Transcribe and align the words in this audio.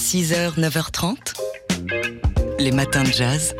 6h, 0.00 0.58
9h30. 0.58 1.16
Les 2.58 2.72
matins 2.72 3.02
de 3.02 3.12
jazz. 3.12 3.54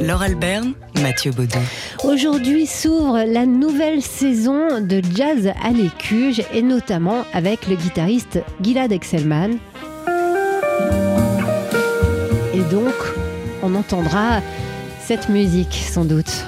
Laure 0.00 0.22
Alberne, 0.22 0.74
Mathieu 1.02 1.32
Baudou. 1.32 1.58
Aujourd'hui 2.04 2.66
s'ouvre 2.66 3.24
la 3.26 3.44
nouvelle 3.44 4.00
saison 4.00 4.80
de 4.80 5.02
jazz 5.14 5.50
à 5.62 5.70
l'écuge 5.70 6.42
et 6.54 6.62
notamment 6.62 7.24
avec 7.34 7.66
le 7.66 7.74
guitariste 7.74 8.38
Gilad 8.62 8.92
Excelman. 8.92 9.58
Et 12.54 12.62
donc, 12.70 12.94
on 13.64 13.74
entendra 13.74 14.40
cette 15.04 15.28
musique 15.28 15.74
sans 15.74 16.04
doute. 16.04 16.46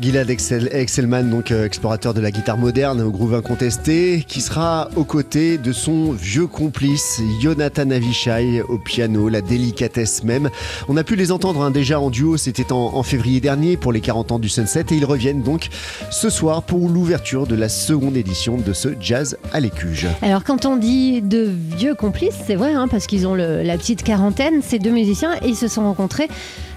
Gilad 0.00 0.28
Excel, 0.28 0.68
Excelman, 0.72 1.30
donc 1.30 1.52
euh, 1.52 1.64
explorateur 1.64 2.14
de 2.14 2.20
la 2.20 2.32
guitare 2.32 2.58
moderne 2.58 3.00
au 3.00 3.12
groove 3.12 3.34
incontesté, 3.34 4.24
qui 4.26 4.40
sera 4.40 4.88
aux 4.96 5.04
côtés 5.04 5.56
de 5.56 5.72
son 5.72 6.10
vieux 6.10 6.48
complice 6.48 7.20
Jonathan 7.40 7.88
Avishai 7.90 8.62
au 8.68 8.78
piano, 8.78 9.28
la 9.28 9.40
délicatesse 9.40 10.24
même. 10.24 10.50
On 10.88 10.96
a 10.96 11.04
pu 11.04 11.14
les 11.14 11.30
entendre 11.30 11.62
hein, 11.62 11.70
déjà 11.70 12.00
en 12.00 12.10
duo, 12.10 12.36
c'était 12.36 12.72
en, 12.72 13.02
février 13.04 13.40
dernier 13.40 13.76
pour 13.76 13.92
les 13.92 14.00
40 14.00 14.32
ans 14.32 14.38
du 14.40 14.48
Sunset 14.48 14.86
et 14.90 14.94
ils 14.94 15.04
reviennent 15.04 15.42
donc 15.42 15.68
ce 16.10 16.28
soir 16.28 16.64
pour 16.64 16.88
l'ouverture 16.88 17.46
de 17.46 17.54
la 17.54 17.68
seconde 17.68 18.16
édition 18.16 18.56
de 18.56 18.72
ce 18.72 18.88
jazz 19.00 19.38
à 19.52 19.60
l'écuge. 19.60 20.08
Alors 20.22 20.42
quand 20.42 20.66
on 20.66 20.76
dit 20.76 21.22
de 21.22 21.48
vieux 21.76 21.94
complices, 21.94 22.38
c'est 22.46 22.56
vrai, 22.56 22.74
hein, 22.74 22.88
parce 22.88 23.06
qu'ils 23.06 23.28
ont 23.28 23.34
la 23.34 23.78
petite 23.78 24.02
quarantaine, 24.02 24.60
ces 24.60 24.80
deux 24.80 24.90
musiciens, 24.90 25.34
et 25.42 25.48
ils 25.48 25.56
se 25.56 25.68
sont 25.68 25.82
rencontrés 25.82 26.28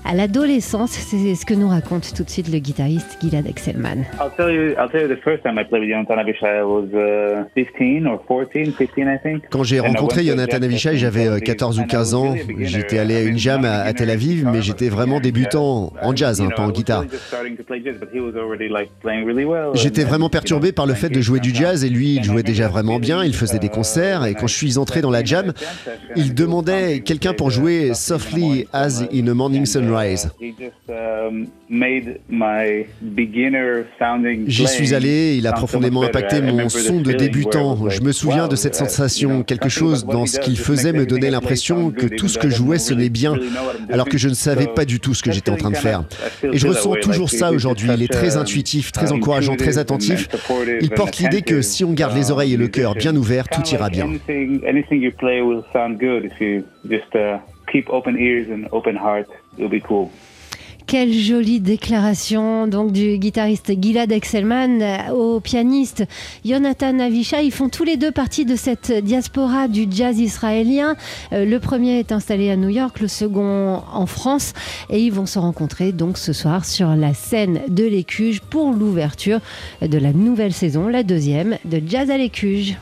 à 0.05 0.13
l'adolescence. 0.13 0.91
C'est 0.91 1.35
ce 1.35 1.45
que 1.45 1.54
nous 1.54 1.68
raconte 1.68 2.13
tout 2.13 2.23
de 2.23 2.29
suite 2.29 2.49
le 2.49 2.59
guitariste 2.59 3.06
Gilad 3.21 3.47
Excelman. 3.47 4.05
I'll 4.20 4.31
tell 4.35 4.49
you. 4.52 4.75
I'll 4.77 4.89
tell 4.89 5.02
you. 5.02 5.07
The 5.07 5.21
first 5.21 5.43
time 5.43 5.57
I 5.57 5.63
played 5.63 5.81
with 5.81 5.89
Jonathan 5.89 6.17
Avishai, 6.17 6.59
I 6.59 6.63
was 6.63 6.89
uh, 6.93 7.49
15 7.55 8.07
or 8.07 8.20
14, 8.27 8.71
15, 8.73 9.07
I 9.07 9.17
think. 9.17 9.43
Quand 9.49 9.63
j'ai 9.63 9.79
rencontré 9.79 10.23
Jonathan 10.23 10.61
Avishai, 10.61 10.98
j'avais 10.98 11.27
euh, 11.27 11.39
14 11.39 11.79
ou 11.79 11.85
15 11.85 12.13
ans. 12.13 12.35
J'étais 12.59 12.99
allé 12.99 13.15
à 13.15 13.21
une 13.23 13.38
jam 13.38 13.65
à, 13.65 13.81
à 13.81 13.93
Tel 13.93 14.09
Aviv, 14.09 14.48
mais 14.51 14.62
j'étais 14.62 14.90
vraiment 14.90 15.20
débutant 15.20 15.93
en 16.01 16.15
jazz, 16.15 16.41
hein, 16.41 16.49
pas 16.55 16.63
en 16.63 16.70
guitare. 16.70 17.05
J'étais 19.73 20.04
vraiment 20.04 20.29
perturbé 20.29 20.71
par 20.71 20.85
le 20.85 20.93
fait 20.93 21.10
de 21.10 21.21
jouer 21.21 21.39
du 21.39 21.54
jazz 21.54 21.84
et 21.84 21.89
lui, 21.89 22.15
il 22.15 22.23
jouait 22.23 22.43
déjà 22.43 22.67
vraiment 22.67 22.99
bien, 22.99 23.23
il 23.23 23.34
faisait 23.34 23.60
des 23.60 23.70
concerts 23.70 24.26
et 24.26 24.34
quand 24.34 24.48
je 24.48 24.55
suis 24.55 24.77
entré 24.77 25.01
dans 25.01 25.12
la 25.12 25.23
jam, 25.23 25.54
il 26.15 26.34
demandait 26.34 26.99
quelqu'un 26.99 27.34
pour 27.34 27.51
jouer 27.51 27.93
Softly 27.93 28.67
as 28.73 29.04
in 29.13 29.27
a 29.27 29.34
Morning 29.34 29.65
Sunrise. 29.65 30.29
J'y 34.48 34.67
suis 34.67 34.93
allé, 34.93 35.35
il 35.37 35.48
a 35.48 35.51
profondément 35.51 36.03
impacté 36.03 36.41
mon 36.41 36.70
son 36.70 37.01
de 37.01 37.12
débutant. 37.12 37.89
Je 37.89 38.01
me 38.01 38.12
souviens 38.12 38.48
de 38.48 38.55
cette 38.55 38.76
sensation, 38.76 39.43
quelque 39.43 39.70
chose 39.70 40.05
dans 40.05 40.26
ce 40.26 40.39
qu'il 40.39 40.57
faisait 40.57 40.93
me 40.93 41.05
donnait 41.05 41.29
l'impression 41.29 41.91
que 41.91 42.07
tout 42.07 42.27
ce 42.27 42.37
que 42.37 42.49
je 42.49 42.55
jouais 42.55 42.79
sonnait 42.79 43.09
bien, 43.09 43.35
alors 43.89 44.07
que 44.07 44.17
je 44.17 44.29
ne 44.29 44.34
savais 44.34 44.67
pas 44.67 44.85
du 44.85 44.99
tout 44.99 45.13
ce 45.13 45.23
que 45.23 45.31
j'étais 45.31 45.51
en 45.51 45.57
train 45.57 45.71
de 45.71 45.77
faire. 45.77 46.04
Et 46.43 46.57
je 46.57 46.67
ressens 46.67 46.95
toujours 47.01 47.29
ça 47.29 47.51
aujourd'hui. 47.51 47.89
Il 47.93 48.04
est 48.04 48.12
très 48.12 48.37
intuitif, 48.37 48.91
très 48.91 49.11
encourageant, 49.11 49.55
très 49.55 49.77
attentif. 49.77 50.27
Il 50.82 50.89
porte 50.89 51.17
l'idée 51.20 51.41
que 51.41 51.61
si 51.61 51.84
on 51.84 51.93
garde 51.93 52.15
les 52.15 52.32
oreilles 52.32 52.54
et 52.54 52.57
le 52.57 52.67
cœur 52.67 52.95
bien 52.95 53.15
ouverts, 53.15 53.48
tout 53.49 53.61
ira 53.70 53.89
bien. 53.89 54.07
Keep 57.70 57.89
open 57.89 58.15
ears 58.17 58.49
and 58.49 58.70
open 58.71 58.95
heart. 58.95 59.27
It'll 59.57 59.70
be 59.70 59.82
cool. 59.82 60.09
Quelle 60.88 61.12
jolie 61.12 61.60
déclaration 61.60 62.66
donc 62.66 62.93
du 62.93 63.18
guitariste 63.18 63.74
Gilad 63.77 64.09
Excelman 64.09 65.12
au 65.13 65.41
pianiste 65.41 66.06
Jonathan 66.46 66.97
Avishai. 67.00 67.44
Ils 67.44 67.52
font 67.52 67.68
tous 67.68 67.84
les 67.84 67.97
deux 67.97 68.13
partie 68.13 68.46
de 68.46 68.56
cette 68.56 68.94
diaspora 69.03 69.68
du 69.68 69.85
jazz 69.91 70.18
israélien. 70.18 70.96
Euh, 71.34 71.44
le 71.44 71.59
premier 71.59 72.00
est 72.00 72.13
installé 72.13 72.50
à 72.50 72.56
New 72.56 72.69
York, 72.69 73.02
le 73.02 73.09
second 73.09 73.84
en 73.91 74.06
France. 74.06 74.53
Et 74.90 75.02
ils 75.02 75.12
vont 75.12 75.25
se 75.25 75.40
rencontrer 75.40 75.91
donc 75.91 76.18
ce 76.18 76.31
soir 76.31 76.63
sur 76.63 76.96
la 76.96 77.13
scène 77.13 77.59
de 77.68 77.84
l'Écuge 77.84 78.40
pour 78.40 78.72
l'ouverture 78.72 79.41
de 79.81 79.97
la 79.97 80.13
nouvelle 80.13 80.53
saison, 80.53 80.88
la 80.88 81.03
deuxième 81.03 81.57
de 81.66 81.81
Jazz 81.85 82.09
à 82.09 82.17
l'Écuge. 82.17 82.78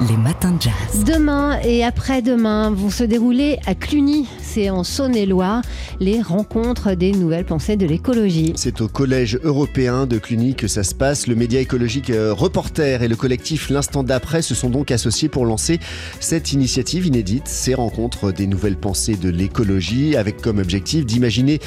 Les 0.00 0.16
matins 0.16 0.52
de 0.52 0.62
jazz. 0.62 1.04
Demain 1.04 1.60
et 1.60 1.84
après-demain 1.84 2.70
vont 2.70 2.90
se 2.90 3.04
dérouler 3.04 3.58
à 3.66 3.74
Cluny, 3.74 4.26
c'est 4.40 4.68
en 4.68 4.84
Saône-et-Loire, 4.84 5.62
les 6.00 6.20
rencontres 6.20 6.94
des 6.94 7.12
nouvelles 7.12 7.44
pensées 7.44 7.76
de 7.76 7.86
l'écologie. 7.86 8.52
C'est 8.56 8.80
au 8.80 8.88
Collège 8.88 9.38
européen 9.44 10.06
de 10.06 10.18
Cluny 10.18 10.54
que 10.54 10.66
ça 10.66 10.82
se 10.82 10.94
passe. 10.94 11.26
Le 11.26 11.36
média 11.36 11.60
écologique 11.60 12.10
euh, 12.10 12.32
Reporter 12.32 13.02
et 13.02 13.08
le 13.08 13.14
collectif 13.14 13.70
L'Instant 13.70 14.02
d'après 14.02 14.42
se 14.42 14.54
sont 14.54 14.70
donc 14.70 14.90
associés 14.90 15.28
pour 15.28 15.44
lancer 15.44 15.78
cette 16.20 16.52
initiative 16.52 17.06
inédite, 17.06 17.46
ces 17.46 17.74
rencontres 17.74 18.32
des 18.32 18.46
nouvelles 18.46 18.78
pensées 18.78 19.16
de 19.16 19.28
l'écologie, 19.28 20.16
avec 20.16 20.40
comme 20.40 20.58
objectif 20.58 21.06
d'imaginer 21.06 21.60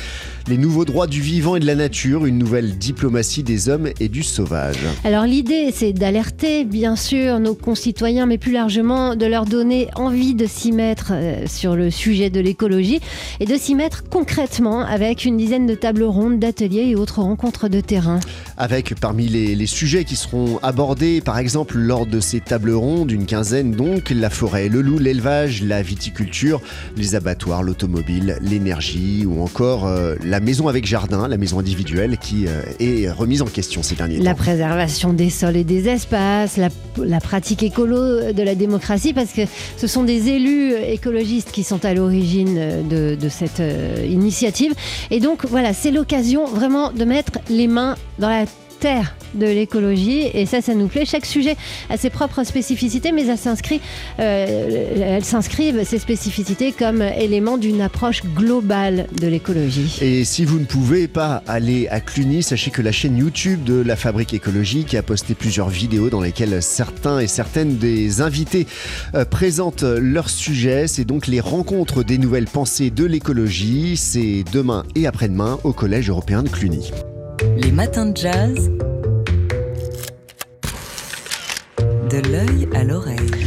les 0.47 0.57
nouveaux 0.57 0.85
droits 0.85 1.07
du 1.07 1.21
vivant 1.21 1.55
et 1.55 1.59
de 1.59 1.65
la 1.65 1.75
nature, 1.75 2.25
une 2.25 2.37
nouvelle 2.37 2.77
diplomatie 2.77 3.43
des 3.43 3.69
hommes 3.69 3.89
et 3.99 4.09
du 4.09 4.23
sauvage. 4.23 4.79
Alors 5.03 5.25
l'idée, 5.25 5.71
c'est 5.73 5.93
d'alerter 5.93 6.65
bien 6.65 6.95
sûr 6.95 7.39
nos 7.39 7.55
concitoyens, 7.55 8.14
mais 8.25 8.37
plus 8.37 8.53
largement 8.53 9.15
de 9.17 9.25
leur 9.25 9.43
donner 9.45 9.89
envie 9.95 10.33
de 10.33 10.45
s'y 10.45 10.71
mettre 10.71 11.11
euh, 11.11 11.43
sur 11.47 11.75
le 11.75 11.91
sujet 11.91 12.29
de 12.29 12.39
l'écologie 12.39 13.01
et 13.41 13.45
de 13.45 13.55
s'y 13.57 13.75
mettre 13.75 14.03
concrètement 14.09 14.79
avec 14.79 15.25
une 15.25 15.35
dizaine 15.35 15.65
de 15.65 15.75
tables 15.75 16.03
rondes, 16.03 16.39
d'ateliers 16.39 16.85
et 16.87 16.95
autres 16.95 17.21
rencontres 17.21 17.67
de 17.67 17.81
terrain. 17.81 18.21
Avec 18.57 18.95
parmi 18.95 19.27
les, 19.27 19.55
les 19.55 19.67
sujets 19.67 20.05
qui 20.05 20.15
seront 20.15 20.59
abordés, 20.63 21.19
par 21.19 21.37
exemple 21.37 21.77
lors 21.77 22.05
de 22.05 22.21
ces 22.21 22.39
tables 22.39 22.71
rondes, 22.71 23.11
une 23.11 23.25
quinzaine 23.25 23.71
donc, 23.71 24.09
la 24.11 24.29
forêt, 24.29 24.69
le 24.69 24.81
loup, 24.81 24.97
l'élevage, 24.97 25.61
la 25.61 25.81
viticulture, 25.81 26.61
les 26.95 27.15
abattoirs, 27.15 27.63
l'automobile, 27.63 28.37
l'énergie 28.41 29.25
ou 29.27 29.41
encore 29.41 29.85
euh, 29.87 30.15
la 30.23 30.39
maison 30.39 30.69
avec 30.69 30.85
jardin, 30.85 31.27
la 31.27 31.37
maison 31.37 31.59
individuelle 31.59 32.17
qui 32.17 32.45
euh, 32.47 32.61
est 32.79 33.09
remise 33.09 33.41
en 33.41 33.47
question 33.47 33.83
ces 33.83 33.95
derniers 33.95 34.19
La 34.19 34.31
temps. 34.31 34.37
préservation 34.37 35.11
des 35.11 35.29
sols 35.29 35.57
et 35.57 35.63
des 35.63 35.89
espaces, 35.89 36.57
la, 36.57 36.69
la 36.97 37.19
pratique 37.19 37.63
écolo 37.63 37.97
de 38.05 38.43
la 38.43 38.55
démocratie, 38.55 39.13
parce 39.13 39.31
que 39.31 39.41
ce 39.77 39.87
sont 39.87 40.03
des 40.03 40.29
élus 40.29 40.73
écologistes 40.73 41.51
qui 41.51 41.63
sont 41.63 41.83
à 41.85 41.93
l'origine 41.93 42.87
de, 42.87 43.15
de 43.15 43.29
cette 43.29 43.59
euh, 43.59 44.05
initiative. 44.07 44.73
Et 45.11 45.19
donc 45.19 45.45
voilà, 45.45 45.73
c'est 45.73 45.91
l'occasion 45.91 46.45
vraiment 46.45 46.91
de 46.91 47.05
mettre 47.05 47.39
les 47.49 47.67
mains 47.67 47.95
dans 48.19 48.29
la 48.29 48.45
terre 48.79 49.15
de 49.33 49.45
l'écologie 49.45 50.29
et 50.33 50.45
ça 50.45 50.61
ça 50.61 50.73
nous 50.73 50.87
plaît 50.87 51.05
chaque 51.05 51.25
sujet 51.25 51.57
a 51.89 51.97
ses 51.97 52.09
propres 52.09 52.43
spécificités 52.43 53.11
mais 53.11 53.25
elles 53.27 53.37
s'inscrivent 53.37 53.81
euh, 54.19 55.17
elles 55.17 55.25
s'inscrivent 55.25 55.83
ces 55.83 55.99
spécificités 55.99 56.71
comme 56.71 57.01
élément 57.01 57.57
d'une 57.57 57.81
approche 57.81 58.23
globale 58.23 59.07
de 59.19 59.27
l'écologie 59.27 59.99
Et 60.01 60.23
si 60.23 60.45
vous 60.45 60.59
ne 60.59 60.65
pouvez 60.65 61.07
pas 61.07 61.43
aller 61.47 61.87
à 61.89 61.99
Cluny, 61.99 62.43
sachez 62.43 62.71
que 62.71 62.81
la 62.81 62.91
chaîne 62.91 63.17
YouTube 63.17 63.63
de 63.63 63.81
la 63.81 63.95
Fabrique 63.95 64.33
écologique 64.33 64.93
a 64.95 65.01
posté 65.01 65.33
plusieurs 65.33 65.69
vidéos 65.69 66.09
dans 66.09 66.21
lesquelles 66.21 66.61
certains 66.61 67.19
et 67.19 67.27
certaines 67.27 67.77
des 67.77 68.21
invités 68.21 68.67
euh, 69.13 69.25
présentent 69.25 69.83
leur 69.83 70.29
sujet. 70.29 70.87
C'est 70.87 71.05
donc 71.05 71.27
les 71.27 71.39
rencontres 71.39 72.03
des 72.03 72.17
nouvelles 72.17 72.45
pensées 72.45 72.89
de 72.89 73.05
l'écologie. 73.05 73.97
C'est 73.97 74.43
demain 74.51 74.83
et 74.95 75.07
après-demain 75.07 75.59
au 75.63 75.73
Collège 75.73 76.09
européen 76.09 76.43
de 76.43 76.49
Cluny. 76.49 76.91
Les 77.55 77.71
matins 77.71 78.07
de 78.07 78.17
jazz. 78.17 78.69
De 82.09 82.31
l'œil 82.31 82.67
à 82.73 82.83
l'oreille. 82.83 83.44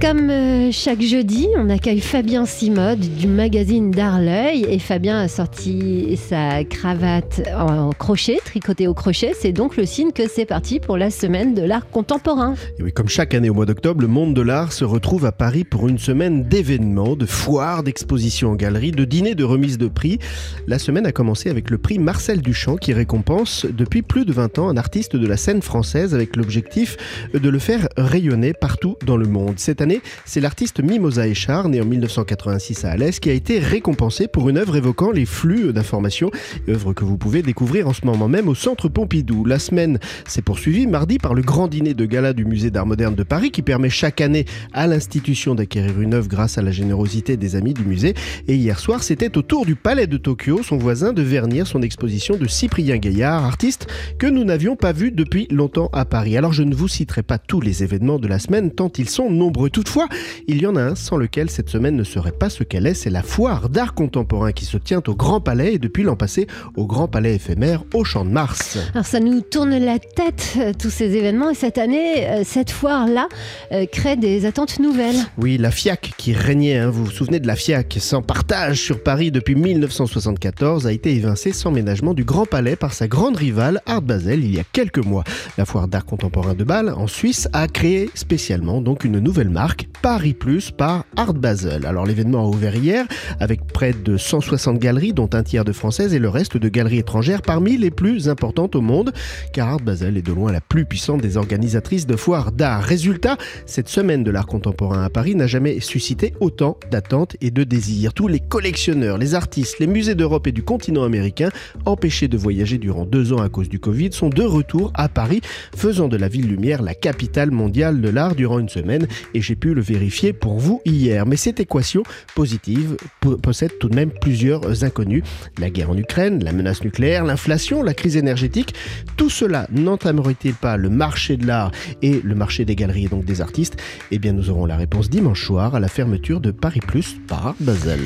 Comme 0.00 0.30
euh, 0.30 0.70
chaque 0.70 1.00
jeudi, 1.00 1.48
on 1.56 1.70
accueille 1.70 1.98
Fabien 1.98 2.46
Simode 2.46 3.00
du 3.00 3.26
magazine 3.26 3.90
D'Arleuil. 3.90 4.64
Et 4.68 4.78
Fabien 4.78 5.18
a 5.18 5.26
sorti 5.26 6.16
sa 6.16 6.62
cravate 6.62 7.42
en 7.56 7.90
crochet, 7.90 8.38
tricotée 8.44 8.86
au 8.86 8.94
crochet. 8.94 9.32
C'est 9.36 9.50
donc 9.50 9.76
le 9.76 9.84
signe 9.86 10.12
que 10.12 10.28
c'est 10.28 10.44
parti 10.44 10.78
pour 10.78 10.98
la 10.98 11.10
semaine 11.10 11.52
de 11.52 11.62
l'art 11.62 11.90
contemporain. 11.90 12.54
Oui, 12.78 12.92
comme 12.92 13.08
chaque 13.08 13.34
année 13.34 13.50
au 13.50 13.54
mois 13.54 13.66
d'octobre, 13.66 14.00
le 14.00 14.06
monde 14.06 14.34
de 14.34 14.42
l'art 14.42 14.72
se 14.72 14.84
retrouve 14.84 15.26
à 15.26 15.32
Paris 15.32 15.64
pour 15.64 15.88
une 15.88 15.98
semaine 15.98 16.44
d'événements, 16.44 17.16
de 17.16 17.26
foires, 17.26 17.82
d'expositions 17.82 18.52
en 18.52 18.54
galerie, 18.54 18.92
de 18.92 19.04
dîners, 19.04 19.34
de 19.34 19.44
remises 19.44 19.78
de 19.78 19.88
prix. 19.88 20.20
La 20.68 20.78
semaine 20.78 21.06
a 21.06 21.12
commencé 21.12 21.50
avec 21.50 21.70
le 21.70 21.78
prix 21.78 21.98
Marcel 21.98 22.40
Duchamp 22.40 22.76
qui 22.76 22.92
récompense 22.92 23.66
depuis 23.66 24.02
plus 24.02 24.24
de 24.24 24.32
20 24.32 24.60
ans 24.60 24.68
un 24.68 24.76
artiste 24.76 25.16
de 25.16 25.26
la 25.26 25.36
scène 25.36 25.60
française 25.60 26.14
avec 26.14 26.36
l'objectif 26.36 26.96
de 27.34 27.48
le 27.48 27.58
faire 27.58 27.88
rayonner 27.96 28.52
partout 28.52 28.96
dans 29.04 29.16
le 29.16 29.26
monde. 29.26 29.54
Cette 29.56 29.80
année, 29.80 29.87
c'est 30.24 30.40
l'artiste 30.40 30.80
Mimosa 30.82 31.26
Echard, 31.26 31.68
né 31.68 31.80
en 31.80 31.84
1986 31.84 32.84
à 32.84 32.90
Alès, 32.90 33.20
qui 33.20 33.30
a 33.30 33.32
été 33.32 33.58
récompensé 33.58 34.28
pour 34.28 34.48
une 34.48 34.58
œuvre 34.58 34.76
évoquant 34.76 35.10
les 35.10 35.26
flux 35.26 35.72
d'informations, 35.72 36.30
œuvre 36.68 36.92
que 36.92 37.04
vous 37.04 37.18
pouvez 37.18 37.42
découvrir 37.42 37.88
en 37.88 37.92
ce 37.92 38.04
moment 38.04 38.28
même 38.28 38.48
au 38.48 38.54
Centre 38.54 38.88
Pompidou. 38.88 39.44
La 39.44 39.58
semaine 39.58 39.98
s'est 40.26 40.42
poursuivie 40.42 40.86
mardi 40.86 41.18
par 41.18 41.34
le 41.34 41.42
grand 41.42 41.68
dîner 41.68 41.94
de 41.94 42.04
gala 42.04 42.32
du 42.32 42.44
Musée 42.44 42.70
d'Art 42.70 42.86
Moderne 42.86 43.14
de 43.14 43.22
Paris 43.22 43.50
qui 43.50 43.62
permet 43.62 43.90
chaque 43.90 44.20
année 44.20 44.44
à 44.72 44.86
l'institution 44.86 45.54
d'acquérir 45.54 46.00
une 46.00 46.14
œuvre 46.14 46.28
grâce 46.28 46.58
à 46.58 46.62
la 46.62 46.70
générosité 46.70 47.36
des 47.36 47.56
amis 47.56 47.74
du 47.74 47.84
musée. 47.84 48.14
Et 48.46 48.56
hier 48.56 48.78
soir, 48.78 49.02
c'était 49.02 49.36
au 49.38 49.42
tour 49.42 49.66
du 49.66 49.76
Palais 49.76 50.06
de 50.06 50.16
Tokyo, 50.16 50.62
son 50.62 50.76
voisin, 50.76 51.12
de 51.12 51.22
vernir 51.22 51.66
son 51.66 51.82
exposition 51.82 52.36
de 52.36 52.46
Cyprien 52.46 52.98
Gaillard, 52.98 53.44
artiste 53.44 53.86
que 54.18 54.26
nous 54.26 54.44
n'avions 54.44 54.76
pas 54.76 54.92
vu 54.92 55.10
depuis 55.10 55.46
longtemps 55.50 55.90
à 55.92 56.04
Paris. 56.04 56.36
Alors 56.36 56.52
je 56.52 56.62
ne 56.62 56.74
vous 56.74 56.88
citerai 56.88 57.22
pas 57.22 57.38
tous 57.38 57.60
les 57.60 57.82
événements 57.82 58.18
de 58.18 58.28
la 58.28 58.38
semaine 58.38 58.70
tant 58.70 58.90
ils 58.98 59.08
sont 59.08 59.30
nombreux. 59.30 59.70
Toutefois, 59.78 60.08
il 60.48 60.60
y 60.60 60.66
en 60.66 60.74
a 60.74 60.82
un 60.82 60.94
sans 60.96 61.16
lequel 61.16 61.48
cette 61.50 61.70
semaine 61.70 61.94
ne 61.94 62.02
serait 62.02 62.32
pas 62.32 62.50
ce 62.50 62.64
qu'elle 62.64 62.84
est, 62.84 62.94
c'est 62.94 63.10
la 63.10 63.22
foire 63.22 63.68
d'art 63.68 63.94
contemporain 63.94 64.50
qui 64.50 64.64
se 64.64 64.76
tient 64.76 65.00
au 65.06 65.14
Grand 65.14 65.40
Palais 65.40 65.74
et 65.74 65.78
depuis 65.78 66.02
l'an 66.02 66.16
passé 66.16 66.48
au 66.74 66.84
Grand 66.84 67.06
Palais 67.06 67.36
éphémère 67.36 67.84
au 67.94 68.02
Champ 68.02 68.24
de 68.24 68.30
Mars. 68.30 68.76
Alors 68.92 69.06
ça 69.06 69.20
nous 69.20 69.40
tourne 69.40 69.78
la 69.78 70.00
tête, 70.00 70.54
euh, 70.56 70.72
tous 70.76 70.90
ces 70.90 71.14
événements, 71.14 71.50
et 71.50 71.54
cette 71.54 71.78
année, 71.78 72.28
euh, 72.28 72.42
cette 72.44 72.72
foire-là 72.72 73.28
euh, 73.70 73.86
crée 73.86 74.16
des 74.16 74.46
attentes 74.46 74.80
nouvelles. 74.80 75.14
Oui, 75.36 75.58
la 75.58 75.70
FIAC 75.70 76.14
qui 76.16 76.32
régnait, 76.32 76.78
hein, 76.78 76.90
vous 76.90 77.04
vous 77.04 77.12
souvenez 77.12 77.38
de 77.38 77.46
la 77.46 77.54
FIAC, 77.54 77.98
sans 78.00 78.20
partage 78.20 78.80
sur 78.80 79.00
Paris 79.00 79.30
depuis 79.30 79.54
1974, 79.54 80.88
a 80.88 80.92
été 80.92 81.14
évincée 81.14 81.52
sans 81.52 81.70
ménagement 81.70 82.14
du 82.14 82.24
Grand 82.24 82.46
Palais 82.46 82.74
par 82.74 82.94
sa 82.94 83.06
grande 83.06 83.36
rivale 83.36 83.80
Art 83.86 84.02
Basel 84.02 84.42
il 84.42 84.56
y 84.56 84.58
a 84.58 84.64
quelques 84.72 85.04
mois. 85.04 85.22
La 85.56 85.64
foire 85.64 85.86
d'art 85.86 86.04
contemporain 86.04 86.54
de 86.54 86.64
Bâle, 86.64 86.88
en 86.96 87.06
Suisse, 87.06 87.48
a 87.52 87.68
créé 87.68 88.10
spécialement 88.14 88.80
donc 88.80 89.04
une 89.04 89.20
nouvelle 89.20 89.50
marque, 89.50 89.67
Paris 90.02 90.34
Plus 90.34 90.70
par 90.70 91.04
Art 91.16 91.34
Basel. 91.34 91.84
Alors 91.84 92.06
l'événement 92.06 92.44
a 92.44 92.48
ouvert 92.48 92.74
hier 92.74 93.04
avec 93.40 93.66
près 93.66 93.92
de 93.92 94.16
160 94.16 94.78
galeries, 94.78 95.12
dont 95.12 95.28
un 95.32 95.42
tiers 95.42 95.64
de 95.64 95.72
françaises 95.72 96.14
et 96.14 96.18
le 96.18 96.28
reste 96.28 96.56
de 96.56 96.68
galeries 96.68 96.98
étrangères 96.98 97.42
parmi 97.42 97.76
les 97.76 97.90
plus 97.90 98.28
importantes 98.28 98.76
au 98.76 98.80
monde, 98.80 99.12
car 99.52 99.68
Art 99.68 99.80
Basel 99.80 100.16
est 100.16 100.22
de 100.22 100.32
loin 100.32 100.52
la 100.52 100.60
plus 100.60 100.84
puissante 100.84 101.20
des 101.20 101.36
organisatrices 101.36 102.06
de 102.06 102.16
foires 102.16 102.52
d'art. 102.52 102.82
Résultat, 102.82 103.36
cette 103.66 103.88
semaine 103.88 104.24
de 104.24 104.30
l'art 104.30 104.46
contemporain 104.46 105.02
à 105.04 105.10
Paris 105.10 105.34
n'a 105.34 105.46
jamais 105.46 105.80
suscité 105.80 106.32
autant 106.40 106.78
d'attentes 106.90 107.36
et 107.40 107.50
de 107.50 107.64
désirs. 107.64 108.14
Tous 108.14 108.28
les 108.28 108.40
collectionneurs, 108.40 109.18
les 109.18 109.34
artistes, 109.34 109.78
les 109.78 109.86
musées 109.86 110.14
d'Europe 110.14 110.46
et 110.46 110.52
du 110.52 110.62
continent 110.62 111.04
américain, 111.04 111.50
empêchés 111.84 112.28
de 112.28 112.38
voyager 112.38 112.78
durant 112.78 113.04
deux 113.04 113.32
ans 113.32 113.42
à 113.42 113.48
cause 113.48 113.68
du 113.68 113.78
Covid, 113.78 114.12
sont 114.12 114.30
de 114.30 114.42
retour 114.42 114.92
à 114.94 115.08
Paris, 115.08 115.40
faisant 115.76 116.08
de 116.08 116.16
la 116.16 116.28
ville 116.28 116.48
lumière 116.48 116.82
la 116.82 116.94
capitale 116.94 117.50
mondiale 117.50 118.00
de 118.00 118.08
l'art 118.08 118.34
durant 118.34 118.58
une 118.58 118.68
semaine. 118.68 119.06
Et 119.34 119.42
j'ai 119.42 119.56
pu 119.58 119.74
le 119.74 119.82
vérifier 119.82 120.32
pour 120.32 120.58
vous 120.58 120.80
hier. 120.84 121.26
Mais 121.26 121.36
cette 121.36 121.60
équation 121.60 122.02
positive 122.34 122.96
possède 123.42 123.72
tout 123.78 123.88
de 123.88 123.94
même 123.94 124.10
plusieurs 124.10 124.84
inconnus. 124.84 125.22
La 125.58 125.70
guerre 125.70 125.90
en 125.90 125.96
Ukraine, 125.96 126.42
la 126.42 126.52
menace 126.52 126.82
nucléaire, 126.82 127.24
l'inflation, 127.24 127.82
la 127.82 127.94
crise 127.94 128.16
énergétique, 128.16 128.74
tout 129.16 129.30
cela 129.30 129.66
n'entamerait-il 129.70 130.54
pas 130.54 130.76
le 130.76 130.88
marché 130.88 131.36
de 131.36 131.46
l'art 131.46 131.72
et 132.02 132.20
le 132.22 132.34
marché 132.34 132.64
des 132.64 132.76
galeries 132.76 133.06
et 133.06 133.08
donc 133.08 133.24
des 133.24 133.40
artistes? 133.40 133.76
Eh 134.10 134.18
bien, 134.18 134.32
nous 134.32 134.50
aurons 134.50 134.66
la 134.66 134.76
réponse 134.76 135.10
dimanche 135.10 135.44
soir 135.44 135.74
à 135.74 135.80
la 135.80 135.88
fermeture 135.88 136.40
de 136.40 136.50
Paris 136.50 136.80
Plus 136.80 137.16
par 137.26 137.54
Basel. 137.60 138.00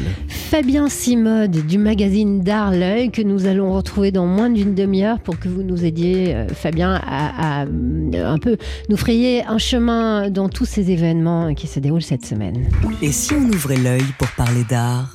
Fabien 0.53 0.91
Simode 0.91 1.67
du 1.67 1.79
magazine 1.79 2.43
d'art 2.43 2.73
L'œil 2.73 3.11
que 3.11 3.23
nous 3.23 3.47
allons 3.47 3.73
retrouver 3.73 4.11
dans 4.13 4.27
moins 4.27 4.51
d'une 4.51 4.75
demi-heure 4.75 5.19
pour 5.19 5.39
que 5.39 5.49
vous 5.49 5.63
nous 5.63 5.83
aidiez, 5.87 6.35
euh, 6.35 6.47
Fabien, 6.49 7.01
à, 7.03 7.63
à, 7.63 7.65
un 7.65 8.37
peu 8.37 8.59
nous 8.91 8.99
frayer 8.99 9.47
un 9.47 9.57
chemin 9.57 10.29
dans 10.29 10.51
tous 10.51 10.67
ces 10.67 10.91
événements 10.91 11.55
qui 11.55 11.67
se 11.67 11.81
déroulent 11.81 12.03
cette 12.03 12.27
semaine. 12.27 12.69
Et 13.01 13.13
si 13.13 13.33
on 13.33 13.49
ouvrait 13.49 13.79
l'œil 13.79 14.05
pour 14.19 14.29
parler 14.33 14.65
d'art? 14.69 15.15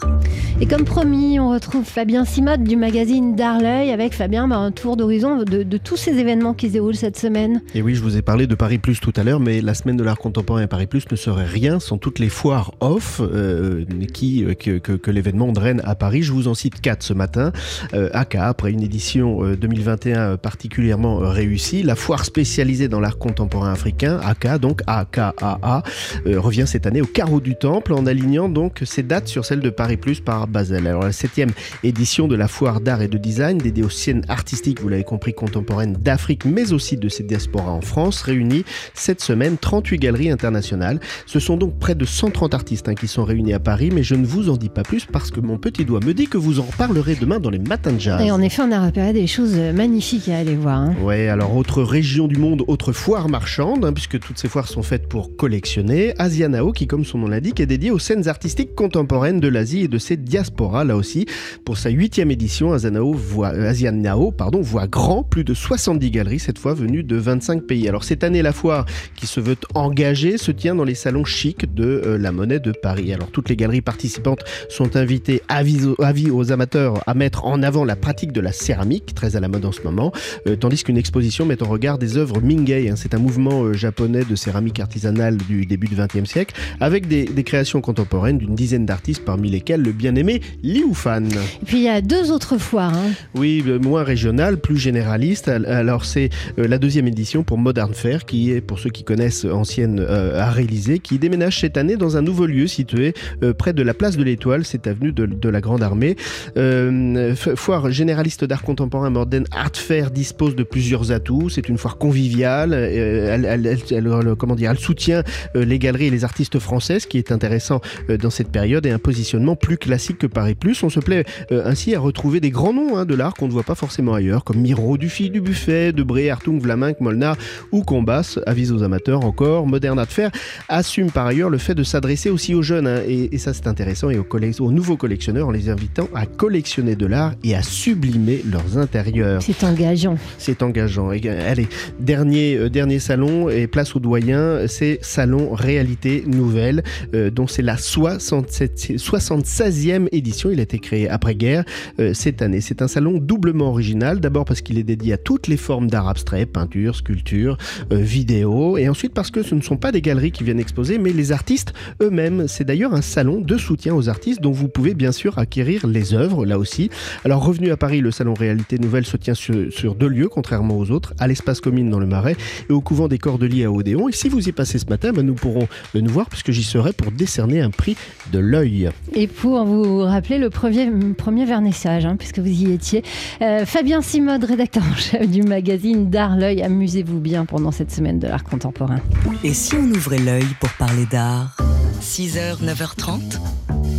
Et 0.59 0.65
comme 0.65 0.85
promis, 0.85 1.39
on 1.39 1.51
retrouve 1.51 1.85
Fabien 1.85 2.25
Simode 2.25 2.63
du 2.63 2.75
magazine 2.75 3.35
d'art 3.35 3.59
L'œil 3.61 3.91
avec 3.91 4.15
Fabien 4.15 4.47
bah, 4.47 4.57
un 4.57 4.71
tour 4.71 4.97
d'horizon 4.97 5.43
de, 5.43 5.61
de 5.61 5.77
tous 5.77 5.97
ces 5.97 6.17
événements 6.17 6.55
qui 6.55 6.69
se 6.69 6.73
déroulent 6.73 6.95
cette 6.95 7.19
semaine. 7.19 7.61
Et 7.75 7.83
oui, 7.83 7.93
je 7.93 8.01
vous 8.01 8.17
ai 8.17 8.23
parlé 8.23 8.47
de 8.47 8.55
Paris 8.55 8.79
Plus 8.79 8.99
tout 8.99 9.13
à 9.15 9.23
l'heure, 9.23 9.39
mais 9.39 9.61
la 9.61 9.75
semaine 9.75 9.97
de 9.97 10.03
l'art 10.03 10.17
contemporain 10.17 10.63
à 10.63 10.67
Paris 10.67 10.87
Plus 10.87 11.05
ne 11.11 11.15
serait 11.15 11.45
rien 11.45 11.79
sans 11.79 11.99
toutes 11.99 12.17
les 12.17 12.29
foires 12.29 12.73
off 12.79 13.21
euh, 13.21 13.85
qui, 14.11 14.43
euh, 14.43 14.55
que, 14.55 14.79
que, 14.79 15.11
que 15.27 15.33
l'événement 15.33 15.51
draine 15.51 15.81
à 15.83 15.95
Paris. 15.95 16.23
Je 16.23 16.31
vous 16.31 16.47
en 16.47 16.53
cite 16.53 16.79
quatre 16.79 17.03
ce 17.03 17.13
matin. 17.13 17.51
Euh, 17.93 18.09
après 18.13 18.71
une 18.71 18.81
édition 18.81 19.43
euh, 19.43 19.57
2021 19.57 20.37
particulièrement 20.37 21.17
réussie, 21.17 21.83
la 21.83 21.95
foire 21.95 22.23
spécialisée 22.23 22.87
dans 22.87 22.99
l'art 22.99 23.17
contemporain 23.17 23.71
africain, 23.71 24.19
AK, 24.23 24.59
donc 24.59 24.81
AKAA, 24.87 25.83
euh, 26.25 26.39
revient 26.39 26.65
cette 26.65 26.85
année 26.85 27.01
au 27.01 27.05
carreau 27.05 27.41
du 27.41 27.55
Temple 27.55 27.93
en 27.93 28.05
alignant 28.05 28.47
donc 28.47 28.81
ses 28.85 29.03
dates 29.03 29.27
sur 29.27 29.43
celle 29.43 29.59
de 29.59 29.69
Paris 29.69 29.97
Plus 29.97 30.21
par 30.21 30.47
Basel. 30.47 30.87
Alors 30.87 31.03
la 31.03 31.11
septième 31.11 31.51
édition 31.83 32.27
de 32.27 32.35
la 32.35 32.47
foire 32.47 32.79
d'art 32.79 33.01
et 33.01 33.07
de 33.07 33.17
design 33.17 33.57
dédiée 33.57 33.83
aux 33.83 33.89
scènes 33.89 34.23
artistiques, 34.29 34.81
vous 34.81 34.89
l'avez 34.89 35.03
compris, 35.03 35.33
contemporaines 35.33 35.93
d'Afrique, 35.93 36.45
mais 36.45 36.73
aussi 36.73 36.97
de 36.97 37.09
ses 37.09 37.23
diasporas 37.23 37.71
en 37.71 37.81
France, 37.81 38.21
réunit 38.21 38.63
cette 38.93 39.21
semaine 39.21 39.57
38 39.57 39.97
galeries 39.97 40.31
internationales. 40.31 40.99
Ce 41.25 41.39
sont 41.39 41.57
donc 41.57 41.77
près 41.79 41.95
de 41.95 42.05
130 42.05 42.53
artistes 42.53 42.87
hein, 42.87 42.95
qui 42.95 43.07
sont 43.07 43.23
réunis 43.23 43.53
à 43.53 43.59
Paris, 43.59 43.89
mais 43.93 44.03
je 44.03 44.15
ne 44.15 44.25
vous 44.25 44.49
en 44.49 44.57
dis 44.57 44.69
pas 44.69 44.83
plus 44.83 45.05
parce 45.17 45.31
que 45.31 45.39
mon 45.39 45.57
petit 45.57 45.83
doigt 45.83 45.99
me 46.05 46.13
dit 46.13 46.27
que 46.27 46.37
vous 46.37 46.59
en 46.59 46.67
parlerez 46.77 47.15
demain 47.15 47.39
dans 47.39 47.49
les 47.49 47.57
matins 47.57 47.91
de 47.91 47.99
jazz. 47.99 48.21
Et 48.21 48.29
en 48.29 48.39
effet, 48.39 48.61
on 48.61 48.71
a 48.71 48.85
repéré 48.85 49.13
des 49.13 49.25
choses 49.25 49.55
magnifiques 49.55 50.29
à 50.29 50.37
aller 50.37 50.53
voir. 50.53 50.77
Hein. 50.77 50.95
Ouais, 51.01 51.27
alors 51.27 51.55
autre 51.55 51.81
région 51.81 52.27
du 52.27 52.37
monde, 52.37 52.63
autre 52.67 52.91
foire 52.91 53.27
marchande, 53.27 53.83
hein, 53.83 53.93
puisque 53.93 54.19
toutes 54.19 54.37
ces 54.37 54.47
foires 54.47 54.67
sont 54.67 54.83
faites 54.83 55.09
pour 55.09 55.35
collectionner. 55.35 56.13
Asianao, 56.19 56.71
qui 56.71 56.85
comme 56.85 57.03
son 57.03 57.17
nom 57.17 57.29
l'indique, 57.29 57.59
est 57.59 57.65
dédié 57.65 57.89
aux 57.89 57.97
scènes 57.97 58.27
artistiques 58.27 58.75
contemporaines 58.75 59.39
de 59.39 59.47
l'Asie 59.47 59.81
et 59.81 59.87
de 59.87 59.97
ses 59.97 60.17
diasporas, 60.17 60.83
là 60.83 60.95
aussi. 60.95 61.25
Pour 61.65 61.79
sa 61.79 61.89
huitième 61.89 62.29
édition, 62.29 62.73
Asianao 62.73 63.11
voit, 63.15 63.55
euh, 63.55 63.69
Asianao, 63.69 64.29
pardon, 64.29 64.61
voit 64.61 64.85
grand, 64.85 65.23
plus 65.23 65.43
de 65.43 65.55
70 65.55 66.11
galeries, 66.11 66.39
cette 66.39 66.59
fois 66.59 66.75
venues 66.75 67.03
de 67.03 67.15
25 67.15 67.63
pays. 67.63 67.89
Alors 67.89 68.03
cette 68.03 68.23
année, 68.23 68.43
la 68.43 68.53
foire, 68.53 68.85
qui 69.15 69.25
se 69.25 69.39
veut 69.39 69.57
engagée, 69.73 70.37
se 70.37 70.51
tient 70.51 70.75
dans 70.75 70.83
les 70.83 70.93
salons 70.93 71.25
chics 71.25 71.73
de 71.73 72.03
euh, 72.05 72.17
la 72.19 72.31
monnaie 72.31 72.59
de 72.59 72.71
Paris. 72.71 73.11
Alors 73.15 73.31
toutes 73.31 73.49
les 73.49 73.55
galeries 73.55 73.81
participantes 73.81 74.43
sont 74.69 74.95
invitées, 74.95 75.06
avis 75.49 75.85
aux, 75.85 76.01
avis 76.03 76.29
aux 76.31 76.51
amateurs, 76.51 77.01
à 77.07 77.13
mettre 77.13 77.45
en 77.45 77.61
avant 77.63 77.85
la 77.85 77.95
pratique 77.95 78.31
de 78.31 78.41
la 78.41 78.51
céramique, 78.51 79.13
très 79.15 79.35
à 79.35 79.39
la 79.39 79.47
mode 79.47 79.65
en 79.65 79.71
ce 79.71 79.81
moment, 79.81 80.11
euh, 80.47 80.55
tandis 80.55 80.83
qu'une 80.83 80.97
exposition 80.97 81.45
met 81.45 81.61
en 81.63 81.67
regard 81.67 81.97
des 81.97 82.17
œuvres 82.17 82.41
Mingei. 82.41 82.89
Hein, 82.89 82.95
c'est 82.95 83.13
un 83.13 83.19
mouvement 83.19 83.63
euh, 83.63 83.73
japonais 83.73 84.23
de 84.23 84.35
céramique 84.35 84.79
artisanale 84.79 85.37
du 85.37 85.65
début 85.65 85.87
du 85.87 85.95
XXe 85.95 86.29
siècle, 86.29 86.55
avec 86.79 87.07
des, 87.07 87.25
des 87.25 87.43
créations 87.43 87.81
contemporaines 87.81 88.37
d'une 88.37 88.55
dizaine 88.55 88.85
d'artistes, 88.85 89.23
parmi 89.25 89.49
lesquels 89.49 89.81
le 89.81 89.91
bien-aimé 89.91 90.41
Liu 90.63 90.93
Fan. 90.93 91.27
Et 91.27 91.65
puis 91.65 91.77
il 91.77 91.83
y 91.83 91.89
a 91.89 92.01
deux 92.01 92.31
autres 92.31 92.57
foires. 92.57 92.93
Hein. 92.93 93.11
Oui, 93.35 93.63
euh, 93.67 93.79
moins 93.79 94.03
régional, 94.03 94.57
plus 94.57 94.77
généraliste. 94.77 95.47
Al- 95.47 95.65
Alors 95.65 96.05
c'est 96.05 96.29
la 96.57 96.77
deuxième 96.77 97.07
édition 97.07 97.43
pour 97.43 97.57
Modern 97.57 97.93
Fair, 97.93 98.25
qui 98.25 98.51
est, 98.51 98.61
pour 98.61 98.79
ceux 98.79 98.89
qui 98.89 99.03
connaissent 99.03 99.45
ancienne 99.45 99.99
Art 99.99 100.59
Élysée, 100.59 100.99
qui 100.99 101.19
déménage 101.19 101.59
cette 101.59 101.77
année 101.77 101.95
dans 101.97 102.17
un 102.17 102.21
nouveau 102.21 102.45
lieu 102.45 102.67
situé 102.67 103.13
près 103.57 103.73
de 103.73 103.81
la 103.83 103.93
place 103.93 104.17
de 104.17 104.23
l'Étoile, 104.23 104.65
cette 104.65 104.87
de, 104.97 105.49
la 105.49 105.61
Grande 105.61 105.83
Armée. 105.83 106.15
Euh, 106.57 107.35
foire 107.35 107.91
généraliste 107.91 108.43
d'art 108.43 108.63
contemporain 108.63 109.09
Modern 109.09 109.45
Art 109.51 109.75
Fair 109.75 110.11
dispose 110.11 110.55
de 110.55 110.63
plusieurs 110.63 111.11
atouts. 111.11 111.49
C'est 111.49 111.69
une 111.69 111.77
foire 111.77 111.97
conviviale. 111.97 112.73
euh, 112.73 113.37
elle, 113.47 114.77
soutient 114.77 115.23
euh, 115.55 115.65
les 115.65 115.79
galeries 115.79 116.07
et 116.07 116.09
les 116.09 116.23
artistes 116.23 116.59
français, 116.59 116.99
ce 116.99 117.07
qui 117.07 117.17
est 117.17 117.31
intéressant 117.31 117.81
dans 118.21 118.29
cette 118.29 118.49
période, 118.49 118.85
et 118.85 118.91
un 118.91 118.99
positionnement 118.99 119.55
plus 119.55 119.77
classique 119.77 120.19
que 120.19 120.27
Paris 120.27 120.55
Plus. 120.55 120.83
On 120.83 120.89
se 120.89 120.99
plaît 120.99 121.23
ainsi 121.51 121.95
à 121.95 121.99
retrouver 121.99 122.39
des 122.39 122.49
grands 122.49 122.73
noms 122.73 122.97
hein, 122.97 123.05
de 123.05 123.15
l'art 123.15 123.33
qu'on 123.33 123.47
ne 123.47 123.51
voit 123.51 123.63
pas 123.63 123.75
forcément 123.75 124.13
ailleurs, 124.13 124.43
comme 124.43 124.57
Miro, 124.57 124.97
Dufy, 124.97 125.29
Dubuffet, 125.29 125.91
Debré, 125.91 126.29
Hartung, 126.29 126.59
Vlaminck, 126.59 126.99
Molnar 127.01 127.37
ou 127.71 127.83
Combas. 127.83 128.39
Avis 128.45 128.71
aux 128.71 128.83
amateurs 128.83 129.23
encore. 129.23 129.67
Modern 129.67 129.97
Art 129.99 130.07
Fair 130.07 130.31
assume 130.69 131.11
par 131.11 131.25
ailleurs 131.25 131.49
le 131.49 131.57
fait 131.57 131.75
de 131.75 131.83
s'adresser 131.83 132.29
aussi 132.29 132.53
aux 132.53 132.61
jeunes, 132.61 132.87
hein, 132.87 133.01
et, 133.07 133.33
et 133.33 133.37
ça 133.37 133.53
c'est 133.53 133.67
intéressant, 133.67 134.09
et 134.09 134.17
aux, 134.17 134.23
collec- 134.23 134.61
aux 134.61 134.71
nouveaux 134.77 134.95
collectionneurs 134.95 135.47
en 135.47 135.51
les 135.51 135.69
invitant 135.69 136.07
à 136.13 136.27
collectionner 136.27 136.95
de 136.95 137.07
l'art 137.07 137.33
et 137.43 137.55
à 137.55 137.63
sublimer 137.63 138.43
leurs 138.45 138.77
intérieurs. 138.77 139.41
C'est 139.41 139.63
engageant. 139.63 140.17
C'est 140.37 140.61
engageant. 140.61 141.09
Euh, 141.11 141.51
allez, 141.51 141.67
dernier, 141.99 142.55
euh, 142.55 142.69
dernier 142.69 142.99
salon 142.99 143.49
et 143.49 143.65
place 143.65 143.95
aux 143.95 143.99
doyens, 143.99 144.67
c'est 144.67 144.99
Salon 145.01 145.49
Réalité 145.51 146.23
Nouvelle, 146.27 146.83
euh, 147.15 147.31
dont 147.31 147.47
c'est 147.47 147.63
la 147.63 147.75
67, 147.75 148.97
76e 148.97 150.07
édition. 150.11 150.51
Il 150.51 150.59
a 150.59 150.63
été 150.63 150.77
créé 150.77 151.09
après-guerre 151.09 151.65
euh, 151.99 152.13
cette 152.13 152.43
année. 152.43 152.61
C'est 152.61 152.83
un 152.83 152.87
salon 152.87 153.17
doublement 153.17 153.69
original. 153.69 154.19
D'abord 154.19 154.45
parce 154.45 154.61
qu'il 154.61 154.77
est 154.77 154.83
dédié 154.83 155.13
à 155.13 155.17
toutes 155.17 155.47
les 155.47 155.57
formes 155.57 155.89
d'art 155.89 156.07
abstrait, 156.07 156.45
peinture, 156.45 156.95
sculpture, 156.95 157.57
vidéo. 157.89 158.77
Et 158.77 158.87
ensuite 158.87 159.15
parce 159.15 159.31
que 159.31 159.41
ce 159.41 159.55
ne 159.55 159.61
sont 159.61 159.77
pas 159.77 159.91
des 159.91 160.01
galeries 160.01 160.31
qui 160.31 160.43
viennent 160.43 160.59
exposer, 160.59 160.99
mais 160.99 161.13
les 161.13 161.31
artistes 161.31 161.73
eux-mêmes. 161.99 162.47
C'est 162.47 162.63
d'ailleurs 162.63 162.93
un 162.93 163.01
salon 163.01 163.41
de 163.41 163.57
soutien 163.57 163.95
aux 163.95 164.07
artistes 164.07 164.41
dont 164.41 164.51
vous 164.51 164.66
pouvez 164.67 164.93
bien 164.93 165.11
sûr 165.11 165.37
acquérir 165.37 165.87
les 165.87 166.13
œuvres, 166.13 166.45
là 166.45 166.57
aussi. 166.57 166.89
Alors, 167.25 167.43
revenu 167.43 167.71
à 167.71 167.77
Paris, 167.77 168.01
le 168.01 168.11
salon 168.11 168.33
Réalité 168.33 168.77
Nouvelle 168.79 169.05
se 169.05 169.17
tient 169.17 169.33
sur, 169.33 169.71
sur 169.71 169.95
deux 169.95 170.07
lieux, 170.07 170.29
contrairement 170.29 170.77
aux 170.77 170.91
autres, 170.91 171.13
à 171.19 171.27
l'espace 171.27 171.61
commune 171.61 171.89
dans 171.89 171.99
le 171.99 172.05
Marais 172.05 172.35
et 172.69 172.73
au 172.73 172.81
couvent 172.81 173.07
des 173.07 173.17
Cordeliers 173.17 173.65
à 173.65 173.71
Odéon. 173.71 174.09
Et 174.09 174.11
si 174.11 174.29
vous 174.29 174.47
y 174.47 174.51
passez 174.51 174.79
ce 174.79 174.85
matin, 174.87 175.11
ben, 175.13 175.25
nous 175.25 175.35
pourrons 175.35 175.67
euh, 175.95 176.01
nous 176.01 176.11
voir 176.11 176.29
puisque 176.29 176.51
j'y 176.51 176.63
serai 176.63 176.93
pour 176.93 177.11
décerner 177.11 177.61
un 177.61 177.69
prix 177.69 177.95
de 178.31 178.39
l'œil. 178.39 178.89
Et 179.13 179.27
pour 179.27 179.63
vous 179.65 179.99
rappeler 179.99 180.37
le 180.37 180.49
premier, 180.49 180.89
premier 181.17 181.45
vernissage, 181.45 182.05
hein, 182.05 182.15
puisque 182.17 182.39
vous 182.39 182.47
y 182.47 182.71
étiez, 182.71 183.03
euh, 183.41 183.65
Fabien 183.65 184.01
Simode, 184.01 184.43
rédacteur 184.43 184.83
en 184.83 184.95
chef 184.95 185.29
du 185.29 185.43
magazine 185.43 186.09
D'Art 186.09 186.37
L'œil, 186.37 186.61
amusez-vous 186.61 187.19
bien 187.19 187.45
pendant 187.45 187.71
cette 187.71 187.91
semaine 187.91 188.19
de 188.19 188.27
l'art 188.27 188.43
contemporain. 188.43 188.99
Et 189.43 189.53
si 189.53 189.75
on 189.75 189.89
ouvrait 189.91 190.19
l'œil 190.19 190.47
pour 190.59 190.69
parler 190.71 191.05
d'art? 191.05 191.57
6h, 192.01 192.63
9h30, 192.63 193.39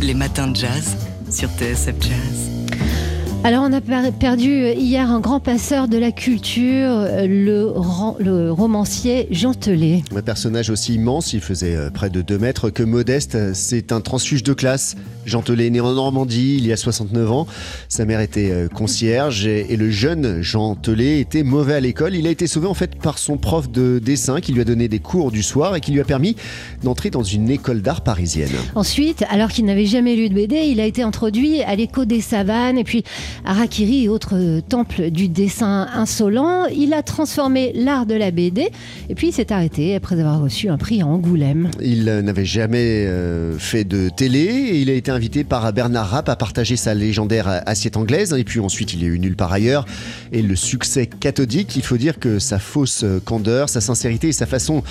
les 0.01 0.13
matins 0.13 0.47
de 0.47 0.55
jazz 0.55 0.95
sur 1.29 1.49
TSF 1.49 1.95
Jazz. 2.01 2.58
Alors 3.45 3.63
on 3.63 3.71
a 3.71 3.79
per- 3.79 4.11
perdu 4.19 4.67
hier 4.73 5.09
un 5.09 5.21
grand 5.21 5.39
passeur 5.39 5.87
de 5.87 5.97
la 5.97 6.11
culture, 6.11 6.89
euh, 6.89 7.25
le, 7.25 8.51
romancier 8.51 9.27
Jean 9.31 9.53
Telet. 9.53 10.03
Un 10.13 10.21
personnage 10.21 10.69
aussi 10.69 10.95
immense, 10.95 11.31
il 11.31 11.39
faisait 11.39 11.73
euh, 11.73 11.89
près 11.89 12.09
de 12.09 12.21
2 12.21 12.37
mètres, 12.37 12.69
que 12.69 12.83
modeste. 12.83 13.53
C'est 13.53 13.93
un 13.93 14.01
transfuge 14.01 14.43
de 14.43 14.51
classe. 14.51 14.97
Jean 15.25 15.41
Telet 15.41 15.67
est 15.67 15.69
né 15.69 15.79
en 15.79 15.93
Normandie 15.93 16.57
il 16.57 16.67
y 16.67 16.73
a 16.73 16.77
69 16.77 17.31
ans. 17.31 17.47
Sa 17.87 18.03
mère 18.03 18.19
était 18.19 18.51
euh, 18.51 18.67
concierge 18.67 19.47
et, 19.47 19.67
et 19.71 19.77
le 19.77 19.89
jeune 19.89 20.41
Jean 20.41 20.75
Telet 20.75 21.21
était 21.21 21.43
mauvais 21.43 21.75
à 21.75 21.79
l'école. 21.79 22.15
Il 22.15 22.27
a 22.27 22.31
été 22.31 22.45
sauvé 22.45 22.67
en 22.67 22.73
fait 22.73 22.97
par 22.97 23.17
son 23.17 23.37
prof 23.37 23.71
de 23.71 23.99
dessin 23.99 24.41
qui 24.41 24.51
lui 24.51 24.59
a 24.59 24.65
donné 24.65 24.89
des 24.89 24.99
cours 24.99 25.31
du 25.31 25.43
soir 25.43 25.77
et 25.77 25.79
qui 25.79 25.93
lui 25.93 26.01
a 26.01 26.05
permis 26.05 26.35
d'entrer 26.83 27.09
dans 27.09 27.23
une 27.23 27.49
école 27.49 27.81
d'art 27.81 28.01
parisienne. 28.01 28.51
Ensuite, 28.75 29.23
alors 29.29 29.47
qu'il 29.49 29.63
n'avait 29.63 29.85
jamais 29.85 30.17
lu 30.17 30.27
de 30.27 30.33
BD, 30.35 30.57
il 30.67 30.81
a 30.81 30.85
été 30.85 31.03
introduit 31.03 31.61
à 31.61 31.73
l'écho 31.77 32.03
des 32.03 32.19
savanes 32.19 32.77
et 32.77 32.83
puis 32.83 33.05
à 33.45 33.53
Rakiri 33.53 34.05
et 34.05 34.09
autres 34.09 34.35
euh, 34.35 34.61
temples 34.61 35.09
du 35.11 35.27
dessin 35.27 35.87
insolent. 35.93 36.65
Il 36.67 36.93
a 36.93 37.03
transformé 37.03 37.71
l'art 37.75 38.05
de 38.05 38.15
la 38.15 38.31
BD 38.31 38.69
et 39.09 39.15
puis 39.15 39.29
il 39.29 39.33
s'est 39.33 39.51
arrêté 39.51 39.95
après 39.95 40.19
avoir 40.19 40.41
reçu 40.41 40.69
un 40.69 40.77
prix 40.77 41.01
à 41.01 41.07
Angoulême. 41.07 41.69
Il 41.81 42.05
n'avait 42.05 42.45
jamais 42.45 43.05
euh, 43.05 43.57
fait 43.57 43.83
de 43.83 44.09
télé 44.09 44.39
et 44.39 44.81
il 44.81 44.89
a 44.89 44.93
été 44.93 45.11
invité 45.11 45.43
par 45.43 45.71
Bernard 45.73 46.09
Rapp 46.09 46.29
à 46.29 46.35
partager 46.35 46.75
sa 46.75 46.93
légendaire 46.93 47.63
assiette 47.65 47.97
anglaise. 47.97 48.33
Et 48.37 48.43
puis 48.43 48.59
ensuite, 48.59 48.93
il 48.93 49.03
est 49.03 49.07
eu 49.07 49.19
nulle 49.19 49.35
part 49.35 49.53
ailleurs. 49.53 49.85
Et 50.31 50.41
le 50.41 50.55
succès 50.55 51.07
cathodique, 51.07 51.75
il 51.75 51.83
faut 51.83 51.97
dire 51.97 52.19
que 52.19 52.39
sa 52.39 52.59
fausse 52.59 53.05
candeur, 53.25 53.69
sa 53.69 53.81
sincérité 53.81 54.29
et 54.29 54.33
sa 54.33 54.45
façon 54.45 54.83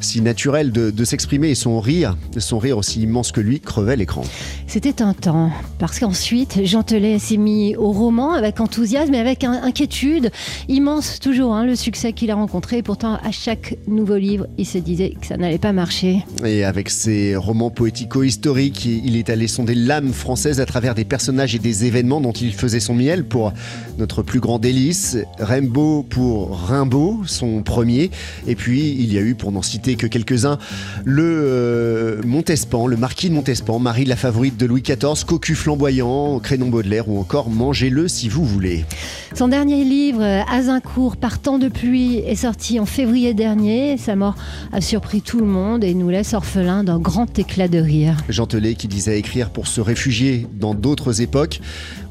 si 0.00 0.20
naturelle 0.20 0.72
de, 0.72 0.90
de 0.90 1.04
s'exprimer 1.04 1.50
et 1.50 1.54
son 1.54 1.80
rire, 1.80 2.16
son 2.38 2.58
rire 2.58 2.78
aussi 2.78 3.02
immense 3.02 3.32
que 3.32 3.40
lui, 3.40 3.60
crevait 3.60 3.96
l'écran. 3.96 4.22
C'était 4.66 5.02
un 5.02 5.14
temps, 5.14 5.50
parce 5.78 5.98
qu'ensuite, 5.98 6.64
Jean 6.64 6.82
Telet 6.82 7.18
s'est 7.18 7.36
mis 7.36 7.76
au 7.76 7.85
roman 7.92 8.32
avec 8.32 8.60
enthousiasme 8.60 9.14
et 9.14 9.18
avec 9.18 9.44
inquiétude 9.44 10.30
immense 10.68 11.20
toujours, 11.20 11.54
hein, 11.54 11.64
le 11.64 11.76
succès 11.76 12.12
qu'il 12.12 12.30
a 12.30 12.34
rencontré. 12.34 12.82
Pourtant, 12.82 13.18
à 13.22 13.30
chaque 13.30 13.76
nouveau 13.86 14.16
livre, 14.16 14.46
il 14.58 14.66
se 14.66 14.78
disait 14.78 15.14
que 15.20 15.26
ça 15.26 15.36
n'allait 15.36 15.58
pas 15.58 15.72
marcher. 15.72 16.24
Et 16.44 16.64
avec 16.64 16.90
ses 16.90 17.36
romans 17.36 17.70
poético-historiques, 17.70 18.84
il 18.84 19.16
est 19.16 19.30
allé 19.30 19.48
sonder 19.48 19.74
l'âme 19.74 20.12
française 20.12 20.60
à 20.60 20.66
travers 20.66 20.94
des 20.94 21.04
personnages 21.04 21.54
et 21.54 21.58
des 21.58 21.84
événements 21.84 22.20
dont 22.20 22.32
il 22.32 22.52
faisait 22.54 22.80
son 22.80 22.94
miel 22.94 23.24
pour 23.24 23.52
notre 23.98 24.22
plus 24.22 24.40
grand 24.40 24.58
délice. 24.58 25.16
Rimbaud 25.38 26.04
pour 26.08 26.58
Rimbaud, 26.58 27.22
son 27.26 27.62
premier. 27.62 28.10
Et 28.46 28.54
puis, 28.54 28.96
il 28.98 29.12
y 29.12 29.18
a 29.18 29.22
eu, 29.22 29.34
pour 29.34 29.52
n'en 29.52 29.62
citer 29.62 29.96
que 29.96 30.06
quelques-uns, 30.06 30.58
le 31.04 31.22
euh, 31.24 32.22
Montespan, 32.24 32.86
le 32.86 32.96
marquis 32.96 33.28
de 33.28 33.34
Montespan, 33.34 33.78
Marie 33.78 34.04
la 34.04 34.16
favorite 34.16 34.56
de 34.56 34.66
Louis 34.66 34.82
XIV, 34.82 35.24
Cocu 35.26 35.54
flamboyant, 35.54 36.38
Crénon 36.40 36.68
Baudelaire 36.68 37.08
ou 37.08 37.18
encore 37.18 37.50
Mangez-le 37.76 38.08
si 38.08 38.30
vous 38.30 38.46
voulez. 38.46 38.86
Son 39.34 39.48
dernier 39.48 39.84
livre, 39.84 40.22
Azincourt, 40.50 41.18
par 41.18 41.38
temps 41.40 41.58
de 41.58 41.68
pluie, 41.68 42.16
est 42.16 42.34
sorti 42.34 42.80
en 42.80 42.86
février 42.86 43.34
dernier. 43.34 43.98
Sa 43.98 44.16
mort 44.16 44.34
a 44.72 44.80
surpris 44.80 45.20
tout 45.20 45.40
le 45.40 45.44
monde 45.44 45.84
et 45.84 45.92
nous 45.92 46.08
laisse 46.08 46.32
orphelins 46.32 46.84
d'un 46.84 46.98
grand 46.98 47.38
éclat 47.38 47.68
de 47.68 47.76
rire. 47.76 48.16
Jean 48.30 48.46
Telet 48.46 48.76
qui 48.76 48.88
disait 48.88 49.18
écrire 49.18 49.50
pour 49.50 49.66
se 49.66 49.82
réfugier 49.82 50.46
dans 50.54 50.72
d'autres 50.72 51.20
époques. 51.20 51.60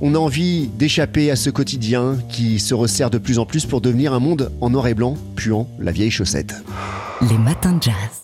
On 0.02 0.14
a 0.14 0.20
envie 0.20 0.68
d'échapper 0.68 1.32
à 1.32 1.36
ce 1.36 1.50
quotidien 1.50 2.20
qui 2.30 2.60
se 2.60 2.76
resserre 2.76 3.10
de 3.10 3.18
plus 3.18 3.40
en 3.40 3.48
plus 3.48 3.66
pour 3.66 3.82
devenir 3.82 4.14
un 4.14 4.20
monde 4.20 4.52
en 4.62 4.70
noir 4.70 4.86
et 4.86 4.94
blanc, 4.94 5.18
puant 5.36 5.68
la 5.80 5.92
vieille 5.92 6.12
chaussette. 6.12 6.54
Les 7.28 7.40
matins 7.40 7.74
de 7.74 7.82
jazz. 7.82 8.22